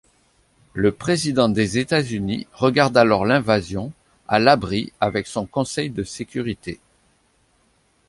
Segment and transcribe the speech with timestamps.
[0.73, 3.93] Le Président des États-Unis regarde alors l'invasion,
[4.27, 6.79] à l’abri avec son conseil de sécurité.